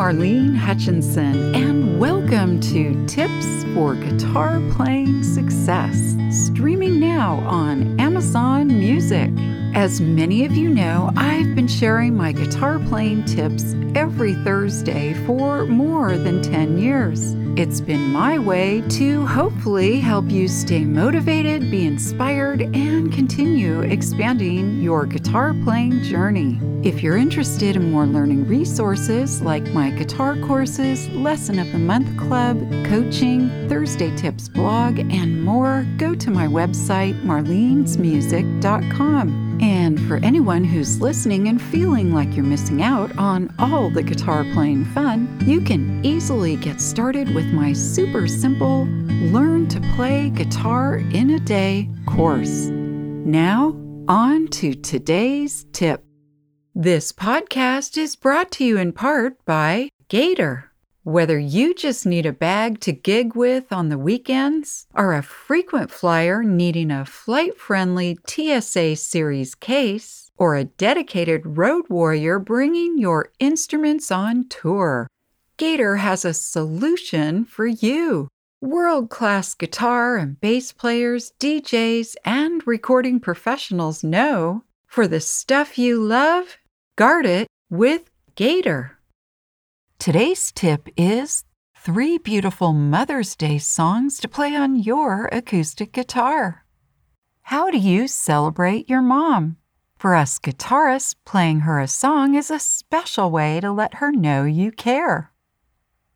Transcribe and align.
Marlene 0.00 0.56
Hutchinson, 0.56 1.54
and 1.54 2.00
welcome 2.00 2.58
to 2.58 3.06
Tips 3.06 3.64
for 3.74 3.94
Guitar 3.94 4.58
Playing 4.70 5.22
Success, 5.22 6.16
streaming 6.30 6.98
now 6.98 7.34
on 7.40 8.00
Amazon 8.00 8.68
Music. 8.68 9.30
As 9.74 10.00
many 10.00 10.44
of 10.44 10.52
you 10.52 10.68
know, 10.68 11.12
I've 11.16 11.54
been 11.54 11.68
sharing 11.68 12.16
my 12.16 12.32
guitar 12.32 12.80
playing 12.80 13.24
tips 13.24 13.76
every 13.94 14.34
Thursday 14.34 15.14
for 15.26 15.64
more 15.64 16.18
than 16.18 16.42
10 16.42 16.76
years. 16.76 17.36
It's 17.56 17.80
been 17.80 18.12
my 18.12 18.36
way 18.36 18.82
to 18.88 19.24
hopefully 19.26 20.00
help 20.00 20.28
you 20.28 20.48
stay 20.48 20.84
motivated, 20.84 21.70
be 21.70 21.86
inspired, 21.86 22.62
and 22.62 23.12
continue 23.12 23.82
expanding 23.82 24.82
your 24.82 25.06
guitar 25.06 25.54
playing 25.62 26.02
journey. 26.02 26.58
If 26.82 27.00
you're 27.00 27.16
interested 27.16 27.76
in 27.76 27.92
more 27.92 28.06
learning 28.06 28.48
resources 28.48 29.40
like 29.40 29.72
my 29.72 29.90
guitar 29.90 30.36
courses, 30.38 31.08
Lesson 31.10 31.60
of 31.60 31.70
the 31.70 31.78
Month 31.78 32.18
Club, 32.18 32.58
coaching, 32.86 33.48
Thursday 33.68 34.12
Tips 34.16 34.48
blog, 34.48 34.98
and 34.98 35.44
more, 35.44 35.86
go 35.96 36.16
to 36.16 36.30
my 36.30 36.48
website, 36.48 37.14
marlenesmusic.com. 37.22 39.49
For 40.10 40.18
anyone 40.24 40.64
who's 40.64 41.00
listening 41.00 41.46
and 41.46 41.62
feeling 41.62 42.12
like 42.12 42.34
you're 42.34 42.44
missing 42.44 42.82
out 42.82 43.16
on 43.16 43.54
all 43.60 43.90
the 43.90 44.02
guitar 44.02 44.42
playing 44.52 44.84
fun, 44.86 45.40
you 45.46 45.60
can 45.60 46.04
easily 46.04 46.56
get 46.56 46.80
started 46.80 47.32
with 47.32 47.46
my 47.52 47.72
super 47.72 48.26
simple 48.26 48.86
Learn 49.30 49.68
to 49.68 49.80
Play 49.94 50.30
Guitar 50.30 50.96
in 50.96 51.30
a 51.30 51.38
Day 51.38 51.88
course. 52.06 52.66
Now, 52.70 53.76
on 54.08 54.48
to 54.48 54.74
today's 54.74 55.64
tip. 55.70 56.04
This 56.74 57.12
podcast 57.12 57.96
is 57.96 58.16
brought 58.16 58.50
to 58.50 58.64
you 58.64 58.78
in 58.78 58.92
part 58.92 59.44
by 59.44 59.90
Gator. 60.08 60.69
Whether 61.10 61.40
you 61.40 61.74
just 61.74 62.06
need 62.06 62.24
a 62.24 62.32
bag 62.32 62.78
to 62.82 62.92
gig 62.92 63.34
with 63.34 63.72
on 63.72 63.88
the 63.88 63.98
weekends, 63.98 64.86
are 64.94 65.12
a 65.12 65.24
frequent 65.24 65.90
flyer 65.90 66.44
needing 66.44 66.92
a 66.92 67.04
flight 67.04 67.58
friendly 67.58 68.16
TSA 68.28 68.94
Series 68.94 69.56
case, 69.56 70.30
or 70.36 70.54
a 70.54 70.66
dedicated 70.66 71.58
road 71.58 71.86
warrior 71.88 72.38
bringing 72.38 72.96
your 72.96 73.32
instruments 73.40 74.12
on 74.12 74.46
tour, 74.48 75.08
Gator 75.56 75.96
has 75.96 76.24
a 76.24 76.32
solution 76.32 77.44
for 77.44 77.66
you. 77.66 78.28
World 78.60 79.10
class 79.10 79.52
guitar 79.54 80.16
and 80.16 80.40
bass 80.40 80.70
players, 80.70 81.32
DJs, 81.40 82.14
and 82.24 82.64
recording 82.68 83.18
professionals 83.18 84.04
know 84.04 84.62
for 84.86 85.08
the 85.08 85.20
stuff 85.20 85.76
you 85.76 86.00
love, 86.00 86.58
guard 86.94 87.26
it 87.26 87.48
with 87.68 88.12
Gator. 88.36 88.99
Today's 90.00 90.50
tip 90.50 90.88
is 90.96 91.44
three 91.76 92.16
beautiful 92.16 92.72
Mother's 92.72 93.36
Day 93.36 93.58
songs 93.58 94.18
to 94.20 94.28
play 94.28 94.56
on 94.56 94.76
your 94.76 95.26
acoustic 95.26 95.92
guitar. 95.92 96.64
How 97.42 97.70
do 97.70 97.76
you 97.76 98.08
celebrate 98.08 98.88
your 98.88 99.02
mom? 99.02 99.58
For 99.98 100.14
us 100.14 100.38
guitarists, 100.38 101.16
playing 101.26 101.60
her 101.60 101.78
a 101.78 101.86
song 101.86 102.34
is 102.34 102.50
a 102.50 102.58
special 102.58 103.30
way 103.30 103.60
to 103.60 103.70
let 103.70 103.96
her 103.96 104.10
know 104.10 104.44
you 104.44 104.72
care. 104.72 105.32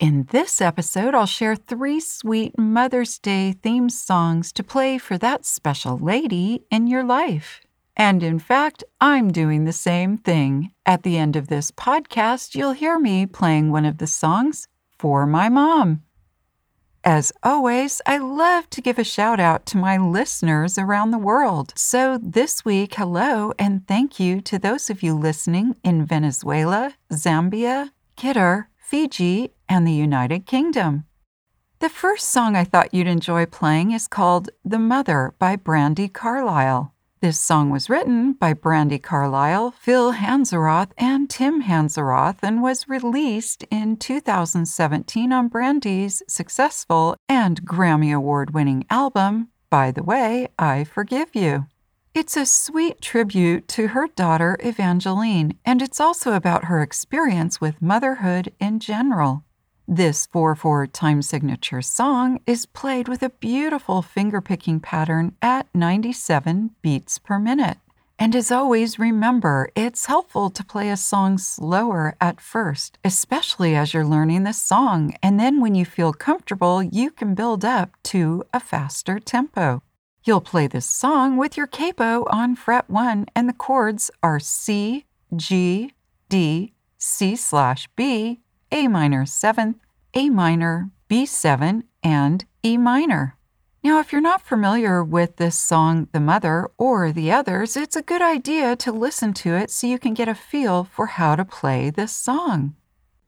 In 0.00 0.26
this 0.30 0.62
episode, 0.62 1.14
I'll 1.14 1.26
share 1.26 1.54
three 1.54 2.00
sweet 2.00 2.58
Mother's 2.58 3.18
Day 3.18 3.52
theme 3.52 3.90
songs 3.90 4.52
to 4.52 4.64
play 4.64 4.96
for 4.96 5.18
that 5.18 5.44
special 5.44 5.98
lady 5.98 6.64
in 6.70 6.86
your 6.86 7.04
life. 7.04 7.60
And 7.96 8.22
in 8.22 8.38
fact, 8.38 8.84
I'm 9.00 9.32
doing 9.32 9.64
the 9.64 9.72
same 9.72 10.18
thing. 10.18 10.72
At 10.84 11.02
the 11.02 11.16
end 11.16 11.34
of 11.34 11.48
this 11.48 11.70
podcast, 11.70 12.54
you'll 12.54 12.72
hear 12.72 12.98
me 12.98 13.24
playing 13.24 13.70
one 13.70 13.86
of 13.86 13.98
the 13.98 14.06
songs 14.06 14.68
for 14.98 15.26
my 15.26 15.48
mom. 15.48 16.02
As 17.02 17.32
always, 17.42 18.02
I 18.04 18.18
love 18.18 18.68
to 18.70 18.80
give 18.80 18.98
a 18.98 19.04
shout 19.04 19.38
out 19.38 19.64
to 19.66 19.76
my 19.76 19.96
listeners 19.96 20.76
around 20.76 21.12
the 21.12 21.18
world. 21.18 21.72
So 21.76 22.18
this 22.20 22.64
week, 22.64 22.96
hello 22.96 23.52
and 23.60 23.86
thank 23.86 24.18
you 24.18 24.40
to 24.40 24.58
those 24.58 24.90
of 24.90 25.04
you 25.04 25.14
listening 25.14 25.76
in 25.84 26.04
Venezuela, 26.04 26.94
Zambia, 27.12 27.90
Qatar, 28.16 28.66
Fiji, 28.76 29.52
and 29.68 29.86
the 29.86 29.92
United 29.92 30.46
Kingdom. 30.46 31.04
The 31.78 31.88
first 31.88 32.28
song 32.28 32.56
I 32.56 32.64
thought 32.64 32.92
you'd 32.92 33.06
enjoy 33.06 33.46
playing 33.46 33.92
is 33.92 34.08
called 34.08 34.50
The 34.64 34.78
Mother 34.78 35.32
by 35.38 35.56
Brandi 35.56 36.12
Carlile. 36.12 36.92
This 37.26 37.40
song 37.40 37.70
was 37.70 37.90
written 37.90 38.34
by 38.34 38.54
Brandi 38.54 39.02
Carlile, 39.02 39.72
Phil 39.72 40.12
Hanseroth, 40.12 40.92
and 40.96 41.28
Tim 41.28 41.64
Hanseroth 41.64 42.36
and 42.40 42.62
was 42.62 42.88
released 42.88 43.64
in 43.68 43.96
2017 43.96 45.32
on 45.32 45.50
Brandi's 45.50 46.22
successful 46.28 47.16
and 47.28 47.66
Grammy 47.66 48.14
Award 48.14 48.54
winning 48.54 48.86
album, 48.90 49.48
By 49.70 49.90
the 49.90 50.04
Way, 50.04 50.50
I 50.56 50.84
Forgive 50.84 51.34
You. 51.34 51.66
It's 52.14 52.36
a 52.36 52.46
sweet 52.46 53.00
tribute 53.00 53.66
to 53.70 53.88
her 53.88 54.06
daughter 54.06 54.56
Evangeline, 54.60 55.58
and 55.64 55.82
it's 55.82 55.98
also 55.98 56.32
about 56.32 56.66
her 56.66 56.80
experience 56.80 57.60
with 57.60 57.82
motherhood 57.82 58.52
in 58.60 58.78
general. 58.78 59.42
This 59.88 60.26
4 60.26 60.56
4 60.56 60.88
time 60.88 61.22
signature 61.22 61.80
song 61.80 62.40
is 62.44 62.66
played 62.66 63.06
with 63.06 63.22
a 63.22 63.30
beautiful 63.30 64.02
fingerpicking 64.02 64.82
pattern 64.82 65.36
at 65.40 65.72
97 65.72 66.72
beats 66.82 67.18
per 67.20 67.38
minute. 67.38 67.78
And 68.18 68.34
as 68.34 68.50
always, 68.50 68.98
remember 68.98 69.70
it's 69.76 70.06
helpful 70.06 70.50
to 70.50 70.64
play 70.64 70.90
a 70.90 70.96
song 70.96 71.38
slower 71.38 72.16
at 72.20 72.40
first, 72.40 72.98
especially 73.04 73.76
as 73.76 73.94
you're 73.94 74.04
learning 74.04 74.42
the 74.42 74.52
song. 74.52 75.14
And 75.22 75.38
then 75.38 75.60
when 75.60 75.76
you 75.76 75.84
feel 75.84 76.12
comfortable, 76.12 76.82
you 76.82 77.12
can 77.12 77.36
build 77.36 77.64
up 77.64 77.90
to 78.04 78.42
a 78.52 78.58
faster 78.58 79.20
tempo. 79.20 79.82
You'll 80.24 80.40
play 80.40 80.66
this 80.66 80.86
song 80.86 81.36
with 81.36 81.56
your 81.56 81.68
capo 81.68 82.24
on 82.24 82.56
fret 82.56 82.90
1, 82.90 83.26
and 83.36 83.48
the 83.48 83.52
chords 83.52 84.10
are 84.20 84.40
C, 84.40 85.04
G, 85.36 85.92
D, 86.28 86.72
C 86.98 87.36
slash 87.36 87.88
B, 87.94 88.40
a 88.70 88.88
minor 88.88 89.24
7th, 89.24 89.76
A 90.14 90.30
minor, 90.30 90.90
B7, 91.08 91.82
and 92.02 92.44
E 92.64 92.76
minor. 92.76 93.36
Now, 93.82 94.00
if 94.00 94.10
you're 94.10 94.20
not 94.20 94.42
familiar 94.42 95.04
with 95.04 95.36
this 95.36 95.56
song, 95.56 96.08
The 96.12 96.18
Mother, 96.18 96.70
or 96.76 97.12
the 97.12 97.30
others, 97.30 97.76
it's 97.76 97.94
a 97.94 98.02
good 98.02 98.20
idea 98.20 98.74
to 98.76 98.90
listen 98.90 99.32
to 99.34 99.54
it 99.54 99.70
so 99.70 99.86
you 99.86 99.98
can 99.98 100.12
get 100.12 100.28
a 100.28 100.34
feel 100.34 100.82
for 100.82 101.06
how 101.06 101.36
to 101.36 101.44
play 101.44 101.90
this 101.90 102.10
song. 102.10 102.74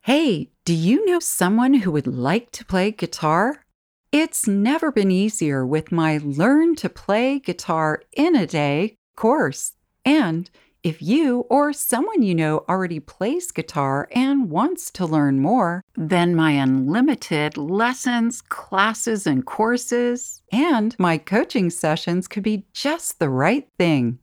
Hey, 0.00 0.50
do 0.64 0.74
you 0.74 1.06
know 1.06 1.20
someone 1.20 1.74
who 1.74 1.92
would 1.92 2.08
like 2.08 2.50
to 2.52 2.64
play 2.64 2.90
guitar? 2.90 3.64
It's 4.10 4.48
never 4.48 4.90
been 4.90 5.12
easier 5.12 5.64
with 5.64 5.92
my 5.92 6.18
Learn 6.18 6.74
to 6.76 6.88
Play 6.88 7.38
Guitar 7.38 8.02
in 8.12 8.34
a 8.34 8.44
Day 8.44 8.96
course. 9.14 9.74
And 10.04 10.50
if 10.82 11.02
you 11.02 11.40
or 11.50 11.72
someone 11.72 12.22
you 12.22 12.34
know 12.34 12.64
already 12.68 13.00
plays 13.00 13.50
guitar 13.50 14.08
and 14.12 14.50
wants 14.50 14.90
to 14.92 15.04
learn 15.04 15.40
more, 15.40 15.82
then 15.94 16.34
my 16.34 16.52
unlimited 16.52 17.56
lessons, 17.56 18.40
classes, 18.40 19.26
and 19.26 19.44
courses, 19.44 20.42
and 20.50 20.96
my 20.98 21.18
coaching 21.18 21.70
sessions 21.70 22.26
could 22.26 22.42
be 22.42 22.64
just 22.72 23.18
the 23.18 23.28
right 23.28 23.68
thing. 23.78 24.18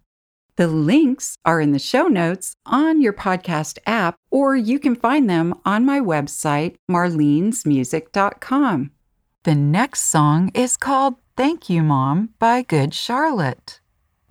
The 0.55 0.67
links 0.67 1.35
are 1.45 1.61
in 1.61 1.71
the 1.71 1.79
show 1.79 2.07
notes 2.07 2.55
on 2.65 3.01
your 3.01 3.13
podcast 3.13 3.77
app, 3.85 4.15
or 4.31 4.55
you 4.55 4.79
can 4.79 4.95
find 4.95 5.29
them 5.29 5.53
on 5.65 5.85
my 5.85 5.99
website, 5.99 6.75
marlenesmusic.com. 6.89 8.91
The 9.43 9.55
next 9.55 10.01
song 10.01 10.51
is 10.55 10.75
called 10.75 11.15
Thank 11.35 11.69
You 11.69 11.83
Mom 11.83 12.29
by 12.39 12.63
Good 12.63 12.95
Charlotte. 12.95 13.79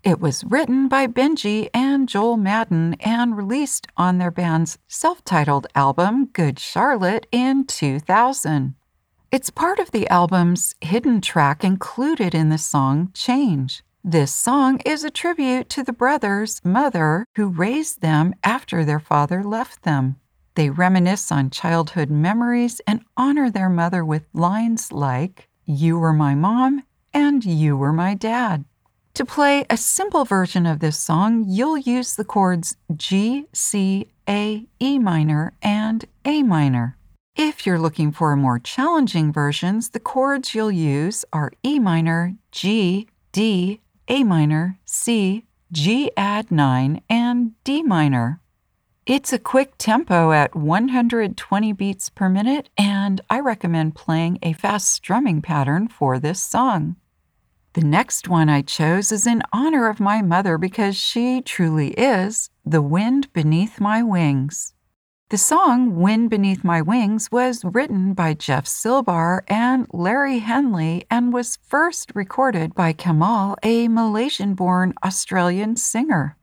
It 0.06 0.20
was 0.20 0.44
written 0.44 0.86
by 0.86 1.08
Benji 1.08 1.68
and 1.74 2.08
Joel 2.08 2.36
Madden 2.36 2.94
and 3.00 3.36
released 3.36 3.88
on 3.96 4.18
their 4.18 4.30
band's 4.30 4.78
self 4.86 5.24
titled 5.24 5.66
album 5.74 6.26
Good 6.26 6.60
Charlotte 6.60 7.26
in 7.32 7.66
2000. 7.66 8.76
It's 9.32 9.50
part 9.50 9.80
of 9.80 9.90
the 9.90 10.06
album's 10.06 10.76
hidden 10.80 11.20
track 11.20 11.64
included 11.64 12.36
in 12.36 12.50
the 12.50 12.56
song 12.56 13.10
Change. 13.14 13.82
This 14.04 14.32
song 14.32 14.78
is 14.86 15.02
a 15.02 15.10
tribute 15.10 15.68
to 15.70 15.82
the 15.82 15.92
brothers' 15.92 16.60
mother 16.64 17.26
who 17.34 17.48
raised 17.48 18.00
them 18.00 18.32
after 18.44 18.84
their 18.84 19.00
father 19.00 19.42
left 19.42 19.82
them. 19.82 20.20
They 20.54 20.70
reminisce 20.70 21.32
on 21.32 21.50
childhood 21.50 22.10
memories 22.10 22.80
and 22.86 23.04
honor 23.16 23.50
their 23.50 23.68
mother 23.68 24.04
with 24.04 24.28
lines 24.32 24.92
like, 24.92 25.48
You 25.64 25.98
were 25.98 26.12
my 26.12 26.36
mom 26.36 26.84
and 27.12 27.44
you 27.44 27.76
were 27.76 27.92
my 27.92 28.14
dad. 28.14 28.66
To 29.16 29.24
play 29.24 29.64
a 29.70 29.78
simple 29.78 30.26
version 30.26 30.66
of 30.66 30.80
this 30.80 30.98
song, 30.98 31.46
you'll 31.48 31.78
use 31.78 32.16
the 32.16 32.24
chords 32.24 32.76
G, 32.94 33.46
C, 33.54 34.08
A, 34.28 34.66
E 34.78 34.98
minor, 34.98 35.54
and 35.62 36.04
A 36.26 36.42
minor. 36.42 36.98
If 37.34 37.64
you're 37.64 37.78
looking 37.78 38.12
for 38.12 38.36
more 38.36 38.58
challenging 38.58 39.32
versions, 39.32 39.88
the 39.88 40.00
chords 40.00 40.54
you'll 40.54 40.70
use 40.70 41.24
are 41.32 41.50
E 41.62 41.78
minor, 41.78 42.34
G, 42.52 43.08
D, 43.32 43.80
A 44.06 44.22
minor, 44.22 44.78
C, 44.84 45.46
G 45.72 46.10
add 46.14 46.50
9, 46.50 47.00
and 47.08 47.52
D 47.64 47.82
minor. 47.82 48.42
It's 49.06 49.32
a 49.32 49.38
quick 49.38 49.78
tempo 49.78 50.32
at 50.32 50.54
120 50.54 51.72
beats 51.72 52.10
per 52.10 52.28
minute, 52.28 52.68
and 52.76 53.22
I 53.30 53.40
recommend 53.40 53.94
playing 53.94 54.40
a 54.42 54.52
fast 54.52 54.90
strumming 54.90 55.40
pattern 55.40 55.88
for 55.88 56.18
this 56.18 56.42
song. 56.42 56.96
The 57.76 57.84
next 57.84 58.26
one 58.26 58.48
I 58.48 58.62
chose 58.62 59.12
is 59.12 59.26
in 59.26 59.42
honor 59.52 59.86
of 59.86 60.00
my 60.00 60.22
mother 60.22 60.56
because 60.56 60.96
she 60.96 61.42
truly 61.42 61.90
is 61.90 62.48
the 62.64 62.80
wind 62.80 63.30
beneath 63.34 63.82
my 63.82 64.02
wings. 64.02 64.72
The 65.28 65.36
song 65.36 65.94
Wind 65.96 66.30
Beneath 66.30 66.64
My 66.64 66.80
Wings 66.80 67.30
was 67.30 67.66
written 67.66 68.14
by 68.14 68.32
Jeff 68.32 68.64
Silbar 68.64 69.42
and 69.46 69.86
Larry 69.92 70.38
Henley 70.38 71.04
and 71.10 71.34
was 71.34 71.58
first 71.66 72.12
recorded 72.14 72.74
by 72.74 72.94
Kamahl, 72.94 73.56
a 73.62 73.88
Malaysian 73.88 74.54
born 74.54 74.94
Australian 75.04 75.76
singer. 75.76 76.38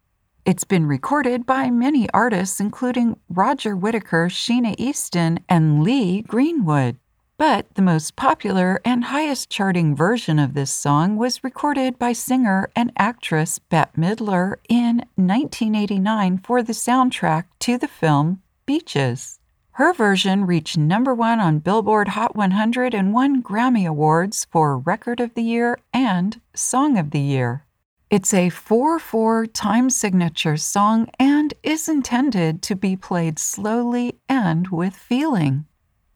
It's 0.45 0.65
been 0.65 0.85
recorded 0.85 1.47
by 1.47 1.71
many 1.71 2.07
artists, 2.11 2.59
including 2.59 3.17
Roger 3.27 3.75
Whittaker, 3.75 4.27
Sheena 4.27 4.75
Easton, 4.77 5.39
and 5.49 5.81
Lee 5.81 6.21
Greenwood. 6.21 6.99
But 7.37 7.73
the 7.73 7.81
most 7.81 8.15
popular 8.15 8.79
and 8.85 9.05
highest 9.05 9.49
charting 9.49 9.95
version 9.95 10.37
of 10.37 10.53
this 10.53 10.71
song 10.71 11.17
was 11.17 11.43
recorded 11.43 11.97
by 11.97 12.13
singer 12.13 12.69
and 12.75 12.91
actress 12.95 13.57
Bette 13.57 13.91
Midler 13.97 14.57
in 14.69 14.97
1989 15.15 16.37
for 16.37 16.61
the 16.61 16.73
soundtrack 16.73 17.45
to 17.59 17.77
the 17.77 17.87
film 17.87 18.41
Beaches. 18.65 19.39
Her 19.71 19.91
version 19.91 20.45
reached 20.45 20.77
number 20.77 21.15
one 21.15 21.39
on 21.39 21.57
Billboard 21.57 22.09
Hot 22.09 22.35
100 22.35 22.93
and 22.93 23.11
won 23.11 23.41
Grammy 23.41 23.87
Awards 23.87 24.45
for 24.51 24.77
Record 24.77 25.19
of 25.19 25.33
the 25.33 25.41
Year 25.41 25.79
and 25.91 26.39
Song 26.53 26.95
of 26.99 27.09
the 27.09 27.19
Year. 27.19 27.65
It's 28.11 28.35
a 28.35 28.49
4 28.49 28.99
4 28.99 29.47
time 29.47 29.89
signature 29.89 30.57
song 30.57 31.09
and 31.19 31.55
is 31.63 31.89
intended 31.89 32.61
to 32.61 32.75
be 32.75 32.95
played 32.95 33.39
slowly 33.39 34.19
and 34.29 34.67
with 34.67 34.95
feeling. 34.95 35.65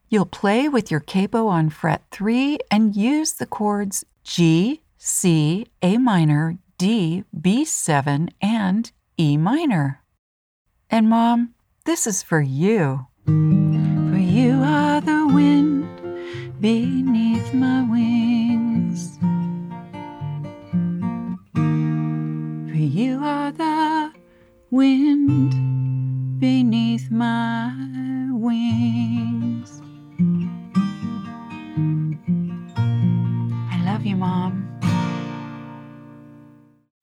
You'll 0.10 0.26
play 0.26 0.70
with 0.70 0.90
your 0.90 1.02
capo 1.02 1.48
on 1.48 1.70
fret 1.70 2.04
3 2.12 2.60
and 2.72 2.96
use 2.96 3.34
the 3.34 3.46
chords 3.46 4.06
G, 4.24 4.82
C, 4.98 5.68
A 5.82 5.98
minor, 5.98 6.58
D, 6.78 7.24
B7, 7.38 8.30
and 8.42 8.92
E 9.18 9.36
minor. 9.36 10.02
And 10.90 11.10
Mom, 11.10 11.56
this 11.86 12.08
is 12.08 12.24
for 12.24 12.40
you. 12.40 13.08
For 13.26 14.18
you 14.18 14.62
are 14.64 15.02
the 15.02 15.28
wind 15.28 15.88
beneath 16.62 17.54
my 17.54 17.90
wings. 17.90 18.27